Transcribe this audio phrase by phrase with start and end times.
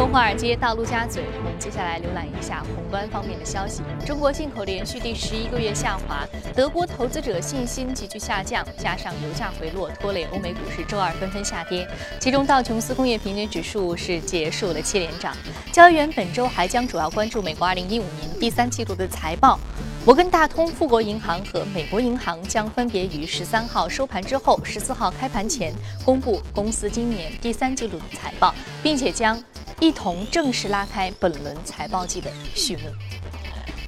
[0.00, 3.82] 从华尔街到陆家嘴，我们接下来浏览一下宏观方面的消息。
[4.06, 6.26] 中国进口连续第十一个月下滑，
[6.56, 11.86] 德国投资者信心急剧下降，加上油价回落，拖累欧美股市周二纷纷下跌。
[12.18, 15.36] 其中道琼斯工业平均指数是结束了七连涨。
[15.70, 19.60] 交易员本周还将主要关注美国二零一五年第三季度的财报。
[20.06, 25.74] 摩根大通、富国银行和美国银行将分别于十三号收盘之后、十四号开盘前
[26.06, 29.38] 公布公司今年第三季度的财报，并且将
[29.80, 32.82] 一同正式拉开本轮财报季的序幕。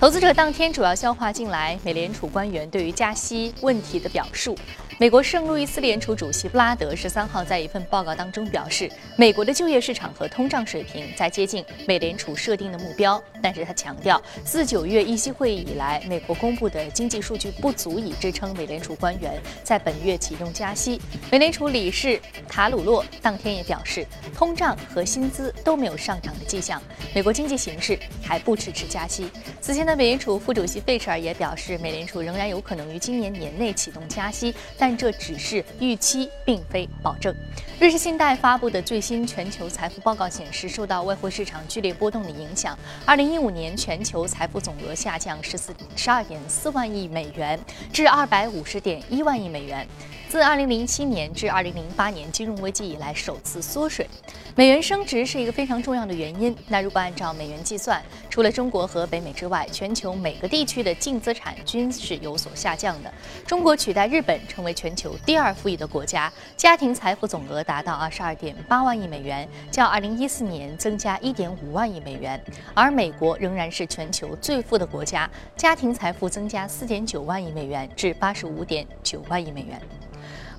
[0.01, 4.57] 投资者当天主要消化进来美联储官员对于加息问题的表述。
[5.03, 13.21] 美国圣路易斯联储主席布拉德十三号在一份报告当中表示，美国的就业市场和通胀水平在接近美联储设定的目标。
[13.43, 21.01] 但是他强调，自九月议息会议以来，美国公布的经济数据不足以支撑美联储官员在本月启动加息。
[21.33, 26.81] 美联储理事卡鲁洛当天也表示，通胀和薪资都没有上涨的迹象，
[27.13, 29.29] 美国经济形势还不支持加息。
[29.61, 34.92] 此前的美联储副主席费舍尔也表示，美联储仍然有可能于今年年内启动加息，但。
[34.97, 37.35] 这只是预期，并非保证。
[37.81, 47.59] 瑞士信贷发布的最新全球财富报告显示，受到外汇市场剧烈波动的影响二零一五年全球财富总额下降十四十二点四万亿美元
[47.93, 49.87] 至二百五十点一万亿美元。
[50.33, 54.09] 自2007年至2008年金融危机以来首次缩水，
[54.57, 56.57] 美元升值是一个非常重要的原因。
[56.69, 63.13] 那如果按照美元计算，除了中国和北美之外，全球每个地区的净资产均是有所下降的。
[63.47, 72.43] 中国取代日本成为全球第二富裕的国家，家庭财富总额达到22.8万亿美元，较2014年增加1.5万亿美元。
[72.73, 79.79] 而美国仍然是全球最富的国家，家庭财富增加4.9万亿美元至85.9万亿美元。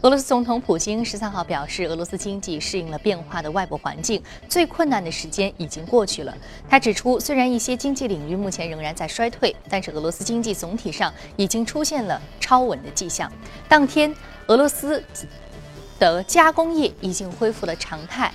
[0.04, 6.38] 俄罗斯总统普京十三号表示，俄罗斯经济适应了变化的外部环境，最困难的时间已经过去了。
[6.70, 13.31] 他指出，虽然一些经济领域目前仍然在衰退，但是俄罗斯经济总体上已经出现了超稳的迹象。
[13.69, 14.14] 当天，
[14.47, 15.02] 俄罗斯
[15.97, 18.30] 的加工业已经恢复了常态。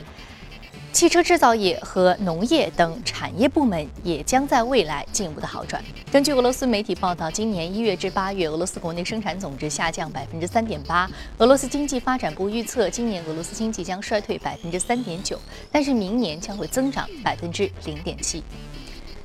[0.90, 5.82] 汽车制造业和农业等产业部门也将在未来进一步的好转。
[6.10, 11.08] 根据俄罗斯媒体报道，今年一月至八月，俄罗斯国内生产总值下降百分之三点八。
[11.36, 15.38] 俄罗斯经济发展部预测，今年俄罗斯经济将衰退百分之三点九，
[15.70, 18.42] 但是明年将会增长百分之零点七。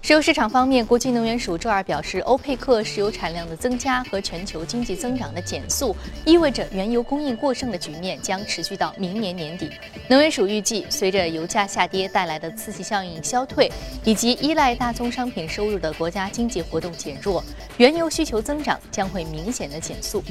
[0.06, 9.72] 石油市场方面，国际能源署周二表示，欧佩克石油产量的增加和全球经济增长的减速，意味着原油供应过剩的局面将持续到明年年底。
[10.10, 13.72] 能源署预计，随着油价下跌带来的刺激效应消退，
[14.04, 17.42] 以及依赖大宗商品收入的国家经济活动减弱，
[17.78, 20.22] 原油需求增长将会明显的减速。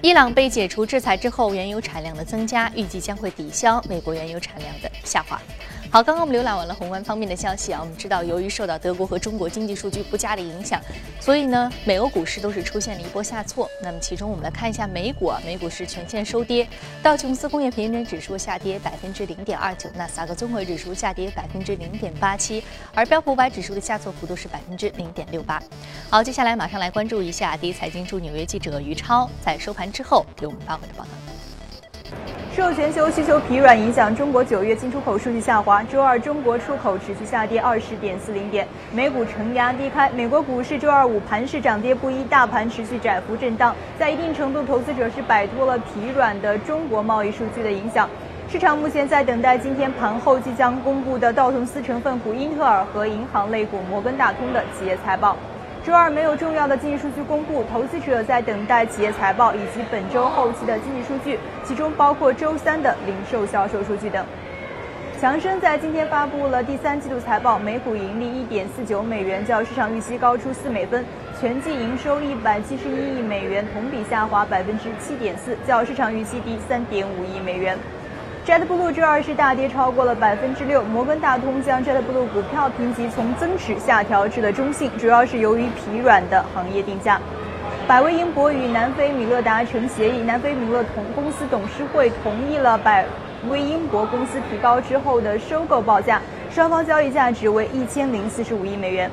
[0.00, 5.38] 伊朗被解除制裁之后，原油产量的增加预计将会抵消美国原油产量的下滑。
[5.90, 10.78] 好，刚刚我们浏览完了宏观方面的消息啊，我们知道由于受到德国和中国经济数据不佳的影响，
[11.18, 13.66] 所以呢，美欧股市都是出现了一波下挫。
[13.82, 16.68] 那么其中我们来看一下美股啊，美股是全线收跌，
[17.02, 22.62] 道琼斯工业平均指数下跌百分之零点二九，纳斯达克综合指数下跌百分之零点八七，
[22.94, 25.58] 而标普五百指数的下挫幅度是百分之零点六八。
[26.10, 31.10] 好，接下来马上来关注一下第一财经驻纽约记者于超在收盘之后给我们发回的报道。
[32.58, 35.80] 受全球需求疲软影响，中国九月进出口数据下滑。
[35.84, 40.10] 周二，中国出口持续下跌二十点四零点，美股承压低开。
[40.10, 43.72] 美国股市周二五盘市涨跌不一，大盘持续窄幅震荡。
[43.96, 48.10] 在一定程度，投资者是摆脱了疲软的中国贸易数据的影响。
[48.50, 55.36] 市场目前在等待今天盘后即将公布的道琼斯成分股英特尔和银行类股摩根大通的企业财报。
[55.88, 64.22] 周二没有重要的经济数据公布，投资者在等待企业财报以及本周后期的经济数据，其中包括周三的零售销售数据等。
[65.18, 71.02] 强生在今天发布了第三季度财报，每股盈利一点四九美元，较市场预期高出四美分；
[71.40, 77.78] 全季营收一百七十一亿美元，同比下滑百分之七点四，较市场预期低三点五亿美元。
[78.48, 87.20] JetBlue 周二是大跌超过了百分之六，摩根大通将 JetBlue 股票评级从增持下调至了中性，主要是由于疲软的行业定价。
[87.86, 93.04] 百威英博与南非米勒达成协议，南非米勒同公司董事会同意了百
[93.50, 96.18] 威英博公司提高之后的收购报价，
[96.50, 99.10] 双方交易价值为一千零四十五亿美元。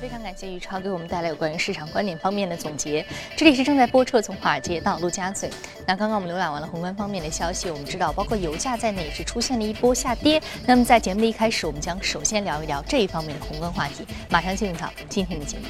[0.00, 3.04] 非常感谢宇超给我们带来有关于市场观点方面的总结。
[3.34, 5.48] 这里是正在播出从华尔街到陆家嘴。
[5.86, 10.40] 那刚刚我们浏览完了宏观方面的消息，我们知道包括油价在内也是出现了一波下跌。
[10.66, 14.06] 那么在节目的一开始，我们将首先聊一聊这一方面的宏观话题。
[14.28, 15.64] 马上进入到今天的节目。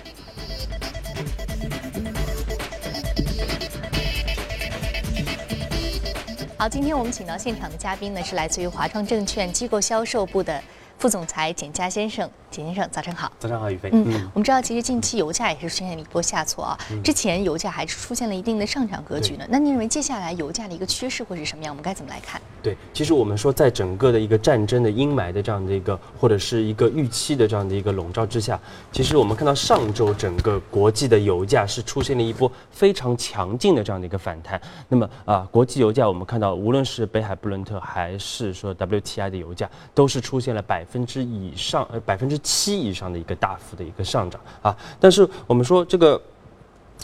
[6.59, 10.61] 好，今天我们请到现场的嘉宾呢，是来自于华创证券机构销售部的
[10.99, 12.29] 副总裁简佳先生。
[12.49, 13.31] 简先生，早晨好。
[13.39, 13.91] 早上好，宇飞。
[13.93, 16.79] 嗯，我们知道，其实近期油价也是出现了一波下挫啊。
[17.05, 19.45] 之前油价还是出现了一定的上涨格局呢。
[19.51, 21.75] 那您认为接下来油价的一个趋势会是什么样？
[21.75, 22.41] 我们该怎么来看？
[22.63, 28.59] 对，其实我们说，在整个的一个战争的阴霾的这样的一个，或者是一个预期的这样的一个笼罩之下，
[28.91, 34.59] 其实我们看到上周整个国际的油价是出现了一波非常强劲的这样的一个反弹。
[34.89, 46.21] 那么啊，国际油价我们看到，无论是北海布伦特还是说 WTI 的油价，都是出现了百分之以上呃百分之七以上的一个大幅的一个上涨啊，但是我们说这个，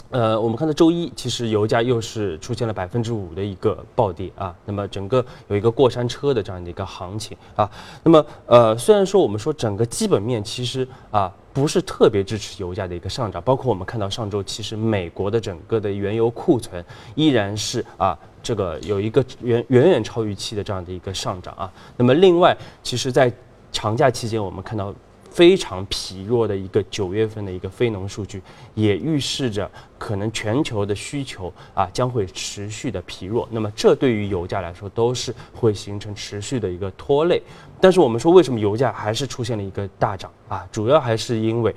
[0.09, 7.69] 呃，我们看到周一其实油价又是出现了百分之五的一个暴跌啊，那么整个有一个过山车的这样的一个行情啊，
[8.03, 16.83] 那么呃，虽然说我们说整个基本面其实啊不是特别支持油价的一个上涨，包括我们看到上周其实美国的整个的原油库存
[17.13, 23.31] 依然是啊这个有一个远远远超预期的这样的一个上涨啊，那么另外其实在
[23.73, 24.95] 长假期间我们看到。
[25.33, 28.39] 非常疲弱的一个九月份的一个非农数据，
[28.75, 29.67] 也预示着
[29.97, 33.49] 可能全球的需求啊将会持续的疲弱。
[33.49, 37.41] 那么这对于油价来说都是会形成持续的一个拖累。
[37.81, 40.63] 但是我们说为什么油价还是出现了一个大涨啊？
[40.71, 41.75] 主要还是因为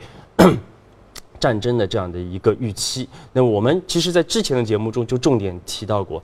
[1.40, 3.08] 战争的这样的一个预期。
[3.32, 6.22] 那我们其实在之前的节目中就重点提到过，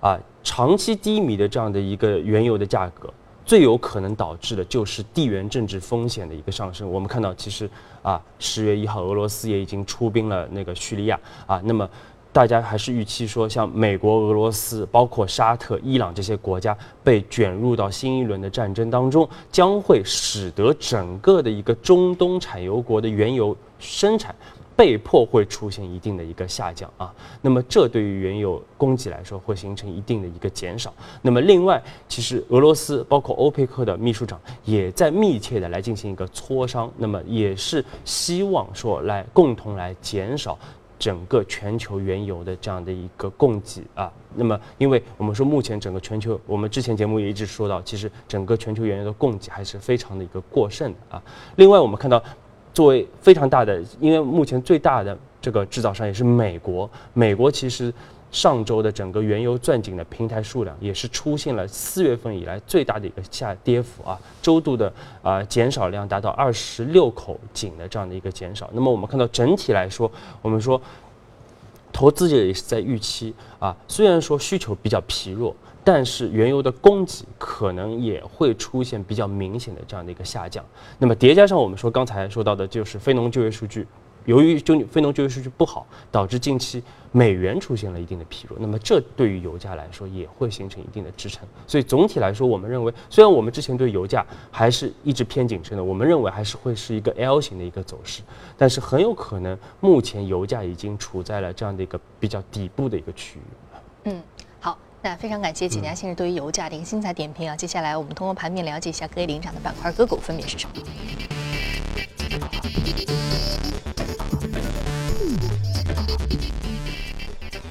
[0.00, 3.10] 啊，长期低迷的这样的一个原油的价格。
[3.44, 6.90] 最有可能导致的就是地缘政治风险的一个上升。
[6.90, 7.68] 我们看到，其实
[8.02, 11.60] 啊，十月一号，俄罗斯也已经出兵了那个叙利亚啊。
[11.64, 11.88] 那么，
[12.32, 24.34] 大家还是预期说，像美国、俄罗斯、包括沙特、伊朗这些国家被卷入到新一轮的战争当中，将会使得整个的一个中东产油国的原油生产。
[24.76, 30.92] 被迫会出现一定的一个下降啊，那么这对于原油供给来说会形成一定的一个减少。
[31.22, 40.58] 那么另外，其实俄罗斯包括欧佩克的秘书长也在密切的来进行一个磋商，那么也是希望说来共同来减少
[40.98, 44.12] 整个全球原油的这样的一个供给啊。
[44.34, 51.22] 那么因为我们说目前整个全球，我们之前节目也一直说到，其实整个全球原油的供给还是非常的一个过剩的啊。
[51.56, 52.20] 另外我们看到。
[52.74, 56.90] 作为非常大的，因为目前最大的这个制造商也是美国。
[57.12, 57.94] 美国其实
[58.32, 64.92] 上周的整个原油钻井的平台数量也是出现了四月份以来最大的一个下跌幅啊，周度的
[65.22, 68.68] 啊减少量达到二十六口井的这样的一个减少。
[68.72, 70.10] 那么我们看到整体来说，
[70.42, 70.80] 我们说
[71.92, 75.54] 投资者也是在预期啊，虽然说需求比较疲弱。
[75.84, 80.64] 但是原油的供给可能也会出现比较明显的这样的一个下降，
[80.98, 83.86] 那么叠加上我们说刚才说到的就是非农就业数据，
[84.24, 86.82] 由于就非农就业数据不好，导致近期
[87.12, 91.46] 美元出现了一定的疲弱，那么这对于油价来说也会形成一定的支撑。
[91.66, 98.22] 所以总体来说，我们认为虽然我们之前对油价还是一直偏谨慎的，我们认为还是会是一个 L 型的一个走势，
[98.56, 103.42] 但是很有可能目前油价已经处在了这样的一个比较底部的一个区域。
[104.04, 104.22] 嗯。
[104.60, 107.54] 好那非常感谢简家先生对于油价的一个精彩点评啊！
[107.54, 110.74] 接下来我们通过盘面了解一下各位领涨的板块个股分别是什么。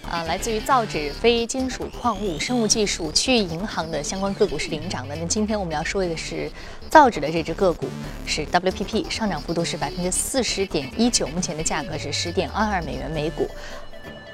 [0.07, 5.15] 啊，来自于造纸、非金属矿物、生物技术、区域银行的相关个股是领涨的。
[5.15, 6.51] 那今天我们要说的是
[6.87, 7.87] 造纸的这只个股
[8.27, 13.49] 是 WPP，上涨幅度是百分之四十点一九，目前的价格是十点二二美元每股。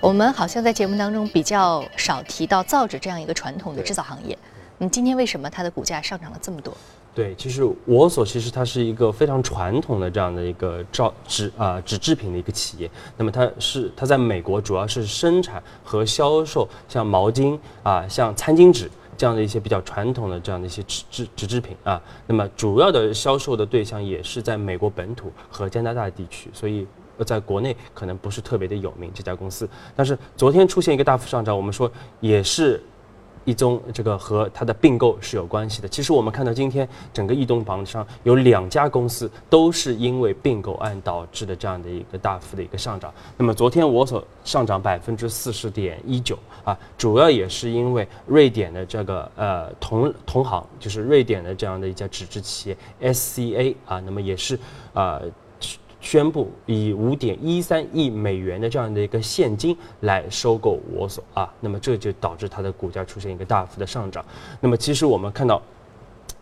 [0.01, 4.37] 我们好像在节目当中比较少提到造纸这样一个传统的制造行业。
[4.77, 6.73] 你今天为什么它的股价上涨了这么多？
[7.13, 12.89] 对，其实我所其实它是一个非常传统的这样的一个造纸啊纸制品的一个企业。
[13.17, 22.01] 那么它是它在美国主要是生产和销售像毛巾啊、像餐巾纸这样的一些比较传统的这样的一些纸纸纸制品啊。
[22.25, 26.87] 那么主要的销售的对象也是在美国本土和加拿大地区，所以。
[27.23, 32.81] 在国内可能不是特别的有名这家公司，但是昨天出现一个大幅上涨，我们说也是
[33.45, 35.87] 一宗这个和它的并购是有关系的。
[35.87, 43.11] 其实我们看到今天整个异动榜上有两家公司都是因为并购案导致的这样的一个大幅的一个上涨。
[43.37, 52.77] 那么昨天我所上涨百分之四十点一九啊，主要也是因为瑞典的这个呃同同行，就是瑞典的这样的一家纸质企业
[53.13, 54.59] SCA 啊，那么也是
[54.93, 55.19] 啊。
[56.01, 64.23] 宣布以五点一三亿美元的这样的一个现金来收购我所啊，那么这就导致它的股价出现一个大幅的上涨。
[64.61, 65.61] 那么其实我们看到，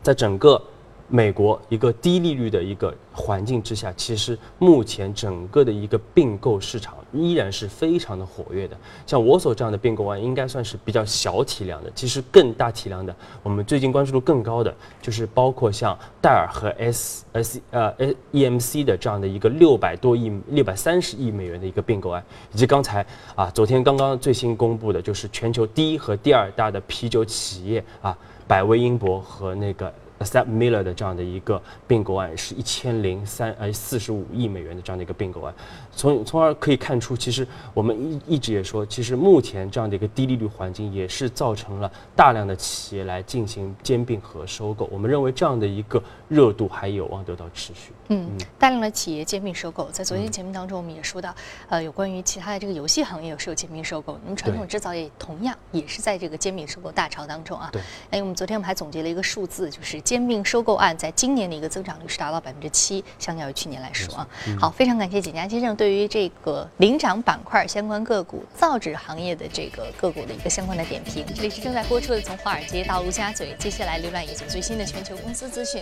[0.04, 0.62] 在整个
[1.10, 8.78] 美国一个低利率的一个环境之下，其实目前整个的一个并购市场依然是非常的活跃的。
[9.06, 11.90] 像我所这样的并购案，应该算是比较小体量的。
[11.96, 17.94] 其实更大体量的，我们最近关注度更高的，就是包括像戴尔和 S S 呃
[18.32, 22.22] E M C 的这样的一个六百多亿、六百三十亿美元的一个并购案，
[22.54, 29.94] 以及刚才啊昨天刚刚最新公布的，就是全球第一和第二大的啤酒企业啊，百威英博和那个。
[30.26, 35.54] Step Miller 的这样的一个并购案是一千零三呃四十五亿美元的这样的一个并购案，
[35.98, 44.88] 从从而可以看出，其实我们一一直也说，其实目前这样的一个低利率环境也是造成了大量的企业来进行兼并和收购。
[44.90, 47.92] 我们认为这样的一个热度还有望得到持续。
[48.10, 51.36] 嗯，大量的企业兼并收购，在昨天节目当中我们也说到，
[51.68, 57.70] 呃，有关于其他的这个游戏行业也是有兼并收购，那么传统制造业同样也是在这个兼并收购大潮当中啊。
[57.74, 57.82] 对。
[58.12, 59.98] 哎，我们昨天我们还总结了一个数字，就是。
[60.02, 64.28] 兼并收购案在今年的一个增长率是达到百分之七，相较于去年来说啊。
[64.58, 71.26] 好，非常感谢简家先生对对于这个领涨板块相关个股、造纸行业的这个个股的一个相关的点评。
[71.34, 75.82] 这里是正在播出的《从华尔街到陆家嘴》，接下来浏览一组最新的全球公司资讯。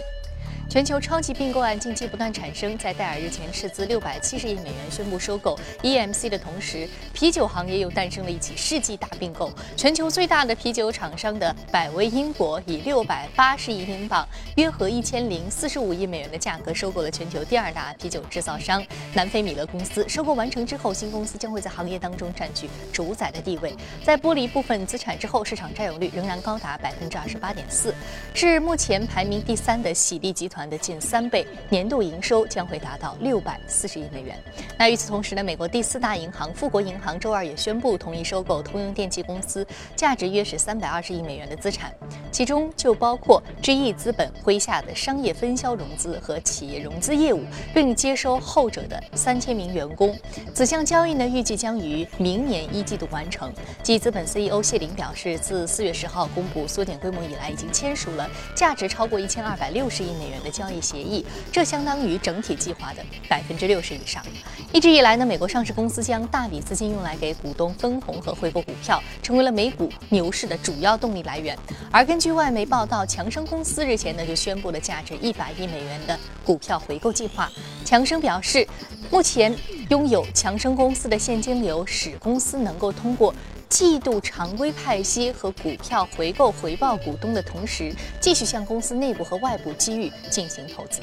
[0.67, 9.49] 全球超级并购案近期不断产生，在戴尔日前斥资六百七十亿美元宣布收购 EMC 的同时，啤酒行业又诞生了一起世纪大并购。
[9.77, 20.03] 全球最大的啤酒厂商的百威英博以六百八十亿英镑（约合一千零四十五亿美元）的价格收购了全球第二大啤酒制造商南非米勒公司。
[20.09, 23.73] 收购完成之后，新公司将会在行业当中占据主宰的地位。
[24.03, 27.93] 在剥离部分资产之后，市场占有率仍然高达百分之二十八点四，
[28.33, 30.54] 是目前排名第三的喜力集团。
[30.55, 34.41] 团的近三倍，年度营收将会达到六百四十亿美元。
[34.77, 41.93] 那与此同时呢，美国第四大银行富国银行周二也宣布同意收购通用电气公司，价值约是三百二十亿美元的资产，
[42.31, 47.43] 其中就包括 GE 资本麾下的商业分销融资和企业融资业务，
[47.73, 50.17] 并接收后者的三千名员工。
[50.53, 53.51] 此项交易呢，预计将于明年一季度完成。
[53.83, 60.44] GE 资本 CEO 谢林表示，自四月十号公布缩减规模以来，已经签署了价值超过一千二百六十亿美元。
[60.45, 64.23] 的交易协议，这相当于整体计划的百分之六十以上。
[64.71, 71.57] 一直以来呢，美国上市公司将大笔资金用来给股东分红和回购股票，成为了美股牛市的主要动力来源。
[71.91, 77.51] 而根据外媒报道，强生公司日前呢就宣布了价值一百亿美元的股票回购计划。
[77.83, 78.67] 强生表示，
[79.09, 79.55] 目前
[79.89, 83.33] 拥有强生公司的现金流，使公司能够通过。
[83.69, 91.01] 季度常规派息和股票回购回报股东的同时，继续向公司内部和外部机遇进行投资。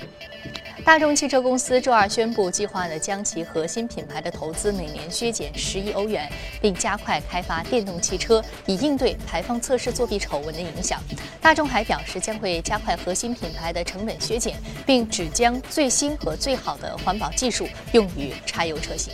[0.84, 6.28] 大众汽车公司周二宣布，计划呢将其核心品牌的投资每年削减十亿欧元，
[6.60, 11.00] 并加快开发电动汽车，以应对排放测试作弊丑闻的影响。
[11.40, 19.12] 大众还表示，将会加快核心品牌的成本削减，并只将最新和最好的环保技术用于柴油车型。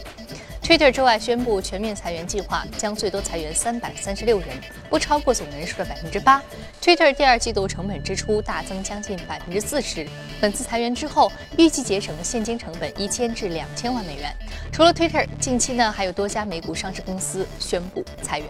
[0.68, 4.48] Twitter 之外宣布全面裁员计划，将最多裁员三百三十六人，
[4.90, 6.42] 不超过总人数的百分之八。
[6.82, 10.06] Twitter 第二季度成本支出大增将近百分之四十，
[10.42, 14.30] 本次裁员之后，预计节省现金成本一千至两千万美元。
[14.70, 18.46] 除了 Twitter，近期呢还有多家美股上市公司宣布裁员。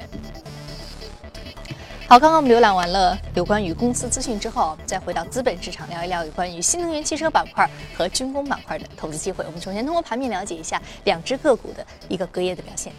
[2.11, 9.45] 好，刚刚我们浏览完了有关于公司资讯之后，再回到资本市场聊一聊有关于新能源汽车板块和军工板块的投资机会。
[9.45, 12.91] 我们首先通过盘面了解一下两只个股的一个隔夜的表现。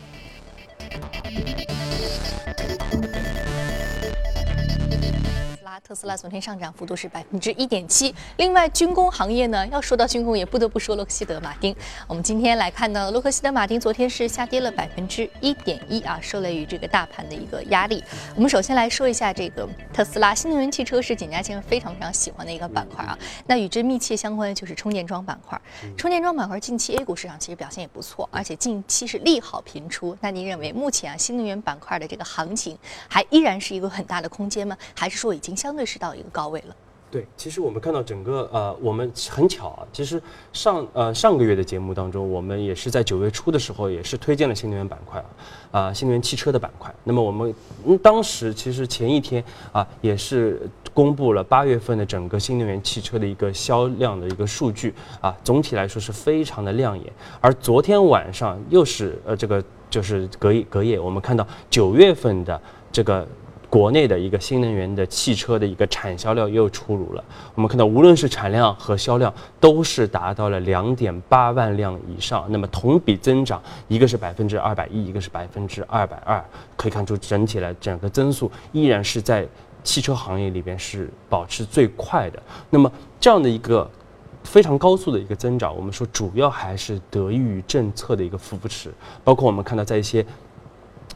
[5.84, 8.14] 特斯拉昨天上涨幅度是百分之一点七。
[8.38, 11.76] 另外，军工行业呢，要说到军工，也不得不说洛克希德马丁。
[12.08, 18.04] 我们今天来看到，洛克希德马丁昨天是下跌了百分之一点一啊，受累于这个大盘的一个压力。
[18.36, 23.18] 我们首先来说一下这个特斯拉新能源汽车是景家先生非常非常喜欢的一个板块啊。
[23.46, 25.60] 那与之密切相关的就是充电桩板块。
[25.98, 30.18] 充电桩板块近期 A 股市场其实表现也不错，而且近期是利好频出。
[30.20, 34.78] 那您认为目前啊新能源板块的这个行情还依然是一个很大的空间吗？
[34.96, 36.76] 还是说已经相相对是到一个高位了。
[37.12, 40.20] 对，其实我们看到整个呃，我们很巧啊，其实
[40.52, 45.24] 上呃上个月的节目当中，我们也是在九月初的时候，也是推荐了新能源板块
[45.72, 46.92] 啊，啊新能源汽车的板块。
[47.04, 47.54] 那么我们
[48.02, 57.14] 当时其实前一天啊，也是公布了八月份的整个新能源汽车的一个销量的一个数据啊，总体来说是非常的亮眼。
[57.40, 62.60] 而昨天晚上又是呃这个就是隔夜隔夜，我们看到九月份的
[62.92, 63.28] 这个。
[63.70, 67.24] 国内的一个新能源的汽车的一个产销量又出炉了。
[67.54, 72.46] 我们看到，无论是产量和销量，都是达到了两点八万辆以上。
[72.50, 76.44] 那么同比增长，一个是百分之二百一，一个是百分之二百二。
[76.76, 79.48] 可以看出，整体来整个增速依然是在
[79.84, 82.42] 汽车行业里边是保持最快的。
[82.72, 83.88] 那么这样的一个
[84.44, 88.92] 非常高速的一个增长，我们说主要还是得益于政策的一个扶持，
[89.24, 90.26] 包括我们看到在一些。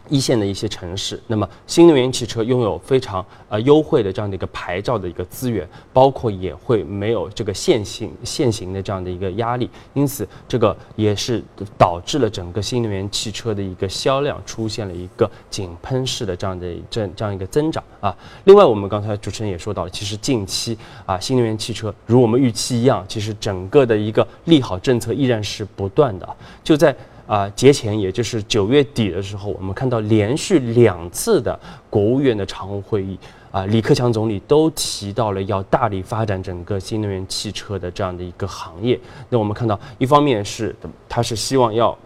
[0.09, 11.41] 一线的一些城市，那么新能源汽车拥有非常呃优惠的这样的一个牌照的一个资源，包括也会没有这个限行限行的这样的一个压力，因此这个也是
[11.77, 18.15] 导致了整个新能源汽车的一个销量出现了一个井喷式的这样的这这样一个增长啊。
[18.43, 26.27] 另外，我们刚才主持人也说到了，其实近期啊新能源汽车如我们预期一样，其实整个的一个利好政策依然是不断的，
[26.61, 26.93] 就在。
[27.33, 31.59] 啊，节前也就是九月底的时候，我们看到连续两次的
[31.89, 33.17] 国务院的常务会议，
[33.49, 38.99] 啊，李克强总理都提到了要大力发展整个新能源汽车的这样的一个行业。
[39.29, 40.75] 那我们看到，一方面是
[41.09, 41.97] 他是希望要。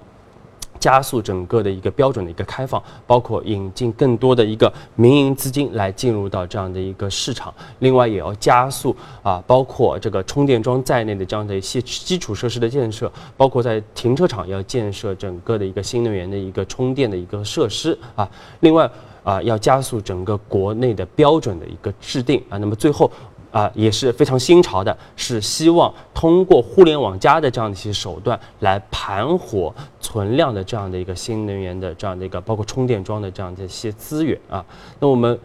[0.79, 7.53] 加速整个的一个标准的一个开放，包括引进更多的一个民营资金来进入到这样的一个市场。
[7.79, 18.29] 另外，也要加速啊，包括这个充电桩在内的这样的一些基础设施的建设，包括在停车场要建设整个的一个新能源的一个充电的一个设施啊。
[18.60, 18.89] 另外
[19.24, 22.57] 啊，要加速整个国内的标准的一个制定啊。
[22.57, 23.12] 那么最后。
[23.58, 34.64] 啊，也是非常新潮的，是希望通过互联网加的这样的一些手段来盘活存量的这样的一个新能源的这样的一个包括充电桩的这样的一些资源啊。
[35.00, 35.40] 那我们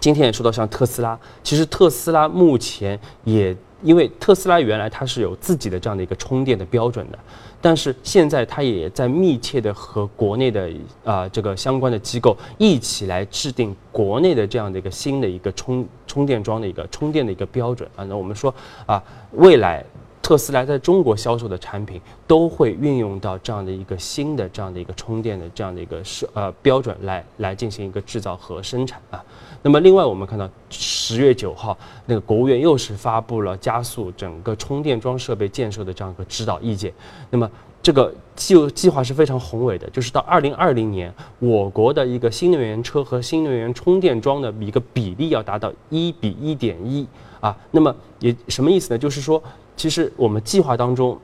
[0.00, 7.18] 今天也说到像特斯拉，其实特斯拉目前也因为特斯拉原来它是有自己的这样的一个充电的标准的。
[7.60, 10.70] 但是现在，它也在密切的和国内的
[11.02, 18.04] 啊这个相关的机构一起来制定国内的这样的一个新的一个充充电桩的一个充电的一个标准啊。
[18.04, 19.82] 那我们说啊，未来
[20.24, 29.22] 特斯拉在中国销售的产品都会运用到这样的一个新的这样的一个充电的这样的一个设呃标准来来进行一个制造和生产啊。
[29.60, 31.76] 那么另外，我们看到十月九号，
[32.06, 36.90] 那个国务院又是发布了加速整个充电桩设备建设的这样一个指导意见。
[37.28, 37.50] 那么
[37.82, 47.06] 这个计计划是非常宏伟的，就是到二零二零年，我国的一个新能源车和新能源充电桩的一个比例要达到一比一点一
[47.40, 47.54] 啊。
[47.70, 48.98] 那么也什么意思呢？
[48.98, 49.42] 就是说，
[49.76, 51.18] 其实我们计划当中，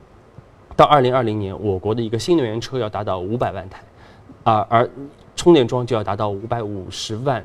[0.75, 3.81] 到二零二零年，我国的一个新能源车要达到五百万台，
[4.43, 4.89] 啊，而
[5.35, 7.43] 充电桩就要达到五百五十万。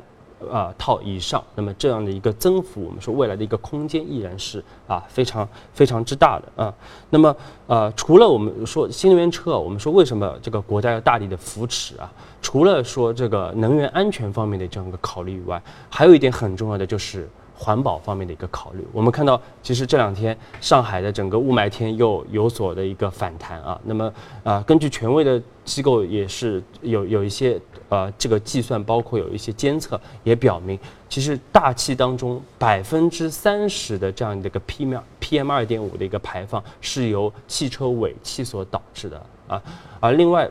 [0.52, 6.74] 啊，套以上，那么这样的一个增幅，我们说未来的一个空间依然是啊非常非常之大的啊。
[7.09, 7.35] 那么
[7.66, 12.12] 呃，除了我们说新能源车，我们说为什么这个国家要大力的扶持啊？
[12.42, 18.86] 除了说这个能源安全方面的这样一个考虑以外，还有一点很重要的就是环保方面的一个考虑。
[18.92, 23.80] 我们看到，其实这两天上海的整个雾霾天又有所的一个反弹啊。
[23.84, 24.12] 那么
[24.44, 27.60] 啊，根据权威的机构也是有有一些。
[27.88, 30.76] 呃，这个计算包括有一些监测，也表明，
[31.08, 39.62] 其实大气当中百分之三十的这样的一个 PM PM 二点五的一个排放是由汽车尾气所导致的啊。
[40.00, 40.50] 而另外，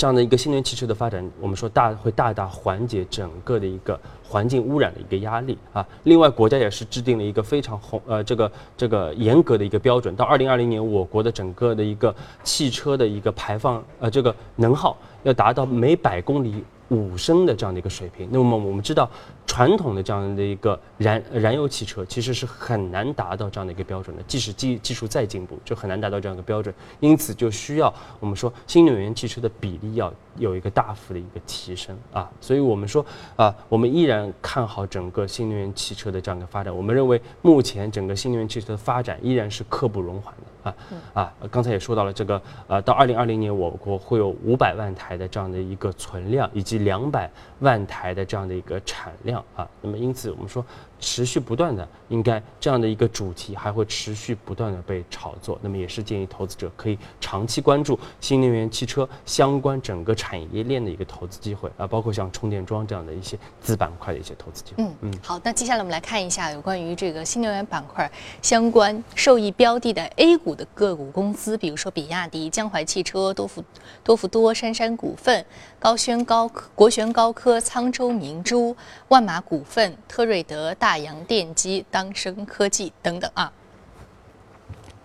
[0.00, 5.86] 这样的一个新能源汽车的发展，我们说大会大大缓解整个的一个环境污染的一个压力啊。
[6.04, 14.96] 另外，国家也是制定了一个非常宏呃这个这个严格的一个标准，到二零二零年，我国的整个的一个汽车的一个排放呃这个能耗。
[15.24, 19.10] 要达到每百公里五升的这样的一个水平，那么我们知道。
[19.46, 26.72] 传统的这样的一个燃燃油汽车其实是很难达到这样的一个标准的，即使技技术再进步，就很难达到这样的标准。
[27.00, 32.30] 因此，就需要我们说新能源汽车的比例要有一个大幅的一个提升啊。
[32.40, 36.72] 所以我们说啊，我们依然看好整个新能源汽车的这样的发展。
[36.72, 40.74] 我们认为目前整个新能源汽车的发展依然是刻不容缓的啊
[41.14, 41.32] 啊。
[41.50, 49.44] 刚才也说到了这个呃，到二零二零年我国会有五百万台的这样的一个存量，以及两百万台的这样的一个产量。
[49.56, 50.64] 啊，那么因此我们说。
[51.00, 55.58] 持续不断的，应该这样的一个主题还会持续不断的被炒作。
[55.62, 64.84] 那么也是建议投资者可以长期关注新能源汽车相关整个产业链的一个投资机会啊，包括像充电桩这样的一些子板块的一些投资机会。
[64.84, 68.10] 嗯嗯，好，那接下来我们来看一下有关于这个新能源板块
[68.42, 73.64] 相关受益标的的 A 股的个股公司，比如说比亚迪、江淮汽车、多福
[74.04, 75.42] 多福多、杉杉股份、
[75.78, 78.76] 高轩高科、国轩高科、沧州明珠、
[79.08, 80.89] 万马股份、特瑞德大。
[80.90, 83.52] 大洋电机、当升科技等等啊。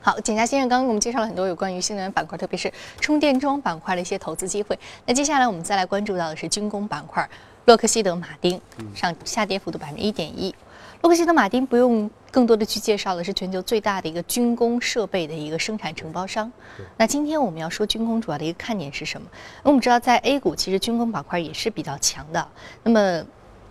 [0.02, 4.80] 好，简家先生刚刚给我们介绍了很多有关于新能源板块，特别是充电桩板块的一些投资机会。
[5.06, 7.30] 那接下来我们再来关注到的是军工板块，
[7.66, 8.60] 洛克希德马丁
[8.96, 10.56] 上下跌幅度百分之一点一。
[11.02, 16.52] 洛克希德马丁不用更多的去介绍了，是全球最大的一个军工设备的一个生产承包商。
[16.98, 19.28] 那今天我们要说军工主要的一个看点是什么？
[19.62, 22.48] 那我们知道在 A 股其实军工板块也是比较强的。
[22.82, 23.24] 那么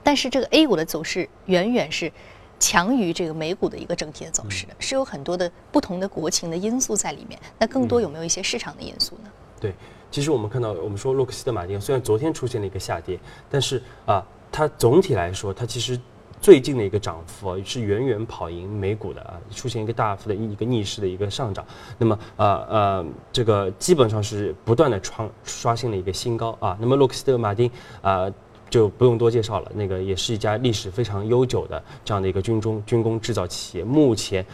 [0.04, 2.12] 但是这个 A 股的走势远远是
[2.60, 7.38] 强于这个美股的一个整体的走势的，是有很多的不同的国情的因素在里面。
[7.58, 9.30] 那更多有没有一些市场的因素呢？
[9.58, 9.74] 对，
[10.10, 13.18] 其实我们看到，我们说洛克希德马丁虽然昨天出现了一个下跌，
[13.50, 15.98] 但是啊，它总体来说，它其实
[16.40, 21.66] 最近的一个涨幅啊是远远跑赢美股的啊，出现一个大幅的一个逆势的一个上涨。
[21.98, 26.78] 那么呃呃，这个基本上是不断的创刷新了一个新高啊。
[26.80, 28.30] 那么洛克希德马丁啊。
[28.74, 33.84] 就不用多介绍了，那个也是一家历史非常悠久的这样的一个军中军工制造企业。
[33.84, 34.44] 目前，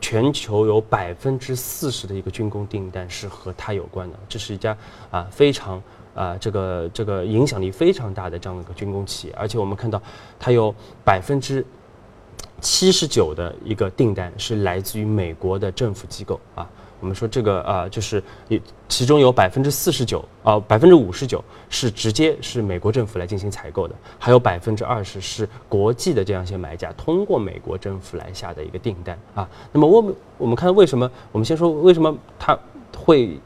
[0.00, 4.18] 全球有百分之四十的一个军工订单是和它有关的。
[4.30, 4.74] 这是一家
[5.10, 5.82] 啊非常
[6.14, 9.34] 啊这个这个影响力非常大的这样的一个军工企业。
[9.36, 10.00] 而且我们看到，
[10.38, 11.62] 它有百分之
[12.62, 16.66] 七十九的一个订单是来自于美国的政府机构啊。
[17.00, 18.22] 我们说这个啊，就是
[18.88, 29.48] 其中有百分之四十九啊，百分之五十九是直接是美国政府来进行采购的，还有百分之二十是国际的这样一些买家通过美国政府来下的一个订单啊。
[29.72, 31.10] 那么我们我们看为什么？
[31.32, 32.58] 我们先说为什么它
[32.96, 33.38] 会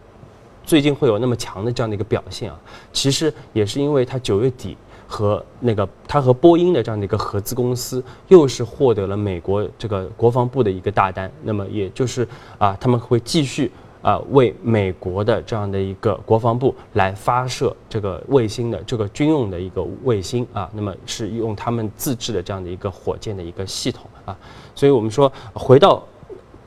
[0.65, 2.59] 最近会有那么强的这样的一个表现啊？
[2.93, 4.77] 其实也是因为它九月底。
[5.13, 11.29] 和那个，他和波音的这样的一个合资公司，又是获得了美国这个国防部的一个大单。
[11.43, 12.27] 那么也就是
[12.59, 20.71] 啊，他们会继续啊为美国的这样的一个国防部来发射这个卫星的这个军用的一个卫星啊。
[20.73, 24.39] 那么是用他们自制的这样的一个火箭的一个系统啊。
[24.77, 26.01] 所以我们说回到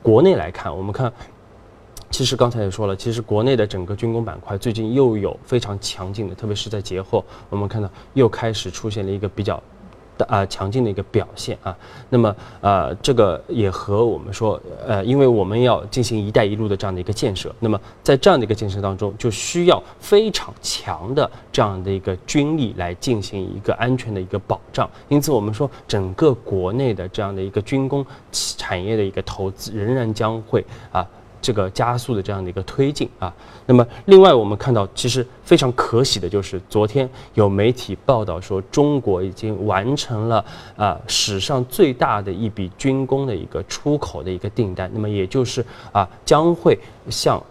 [0.02, 1.12] 国内来看，我们看。
[2.14, 9.60] 其实刚才也说了，其实国内的整个军工板块最近又有非常强劲的，特别是在节后，我们看到又开始出现了一个比较，
[10.28, 11.76] 啊强劲的一个表现啊。
[12.12, 24.88] 那么呃，这个也和我们说，呃，因为我们要进行“一带一路”的这样的一个建设，那么在这样的一个建设当中，就需要非常强的这样的一个军力来进行一个安全的一个保障。
[25.10, 31.04] 因此，我们说整个国内的这样的一个军工产业的一个投资仍然将会啊。
[31.44, 33.32] 这个加速的这样的一个推进啊，
[33.66, 40.44] 那么另外我们看到，其实非常可喜的就是，昨天有媒体报道说，中国已经完成了
[40.78, 46.80] 啊史上最大的一笔军工的一个出口的一个订单，那么也就是啊将会
[47.10, 47.44] 向。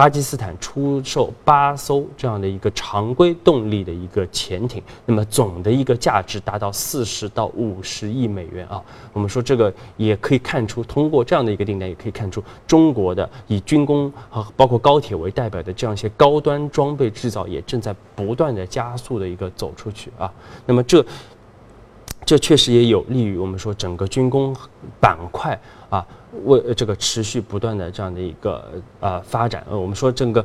[0.00, 8.82] 巴基斯坦出售八艘这样的一个常规动力的一个潜艇，那么总的一个价值达到四十到五十亿美元啊。
[9.12, 20.32] 我们说这个也可以看出，通过这样的一个订单，也可以看出中国的以军工和包括高铁为代表的这样一些高端装备制造，也正在不断的加速的一个走出去啊。
[20.64, 21.04] 那么这
[22.24, 24.56] 这确实也有利于我们说整个军工
[24.98, 25.60] 板块
[25.90, 26.06] 啊。
[26.44, 28.64] 为这个持续不断的这样的一个
[29.00, 30.44] 呃发展，呃，我们说整个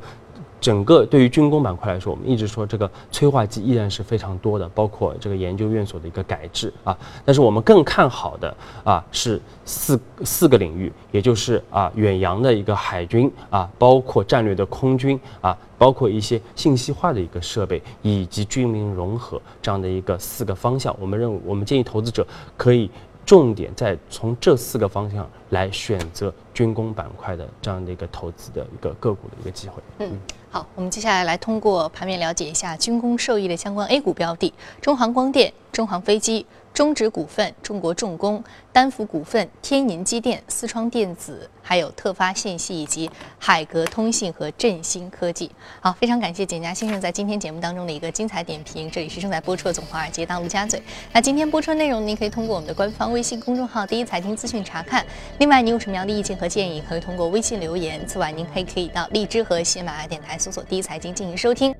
[0.59, 6.97] 整个对于军工板块来说，我们一直说这个催化剂依然是非常多的，包括这个研究院所的一个改制啊。
[7.23, 20.95] 但是我们更看好的啊是四四个领域，也就是啊远洋的一个海军啊，包括战略的空军啊，包括一些信息化的一个设备以及军民融合这样的一个四个方向。
[20.99, 22.25] 我们认为，我们建议投资者
[22.57, 22.89] 可以。
[23.25, 29.81] 重点在从这四个方向来选择军工板块的这样的一个投资的一个个股的一个机会。
[29.99, 30.19] 嗯，
[30.51, 36.45] 好，我们接下来来通过盘面了解一下军工受益的相关 A 股标的：中航光电、中航飞机。
[36.75, 45.49] 中植股份、中国重工、丹福股份、天银机电、思创电子，还有特发信息以及海格通信和振兴科技。
[45.79, 48.91] 好，非常感谢简家先生在今天节目当中的一个精彩点评。
[48.91, 50.77] 这里是正在播出的《总华尔街大陆家嘴》。
[51.13, 55.05] 那今天播出的内容，您可以通过我们的官方微信公众号“第一财经资讯”查看。
[55.45, 58.03] 另外，您有什么样的意见和建议，可以通过微信留言。
[58.07, 61.71] 此外，您还可以到荔枝和喜马拉雅电台搜索“第一财经”进行收听。